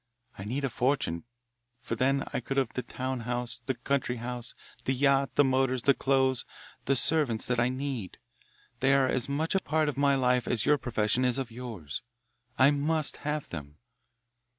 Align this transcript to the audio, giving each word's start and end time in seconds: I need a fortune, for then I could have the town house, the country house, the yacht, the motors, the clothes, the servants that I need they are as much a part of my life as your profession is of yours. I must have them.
I 0.35 0.45
need 0.45 0.63
a 0.65 0.69
fortune, 0.71 1.25
for 1.79 1.95
then 1.95 2.23
I 2.33 2.39
could 2.39 2.57
have 2.57 2.73
the 2.73 2.81
town 2.81 3.19
house, 3.19 3.61
the 3.67 3.75
country 3.75 4.15
house, 4.15 4.55
the 4.85 4.95
yacht, 4.95 5.35
the 5.35 5.43
motors, 5.43 5.83
the 5.83 5.93
clothes, 5.93 6.43
the 6.85 6.95
servants 6.95 7.45
that 7.45 7.59
I 7.59 7.69
need 7.69 8.17
they 8.79 8.95
are 8.95 9.05
as 9.07 9.29
much 9.29 9.53
a 9.53 9.59
part 9.59 9.87
of 9.87 9.97
my 9.97 10.15
life 10.15 10.47
as 10.47 10.65
your 10.65 10.79
profession 10.79 11.23
is 11.23 11.37
of 11.37 11.51
yours. 11.51 12.01
I 12.57 12.71
must 12.71 13.17
have 13.17 13.49
them. 13.49 13.77